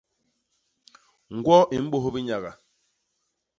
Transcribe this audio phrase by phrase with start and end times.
[1.37, 2.51] Ñgwo i mbôs binyaga.